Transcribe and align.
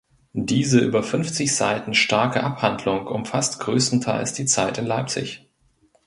Diese 0.33 0.79
über 0.79 1.03
fünfzig 1.03 1.55
Seiten 1.55 1.93
starke 1.93 2.41
Abhandlung 2.41 3.05
umfasst 3.05 3.59
größtenteils 3.59 4.33
die 4.33 4.45
Zeit 4.47 4.79
in 4.79 4.87
Leipzig. 4.87 5.47